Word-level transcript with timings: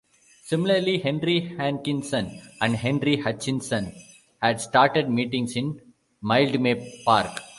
Similarly 0.45 0.97
Henry 0.97 1.41
Hankinson 1.41 2.41
and 2.59 2.75
Henry 2.75 3.17
Hutchinson 3.17 3.93
had 4.41 4.59
started 4.59 5.11
meetings 5.11 5.55
in 5.55 5.79
Mildmay 6.23 7.03
Park. 7.05 7.29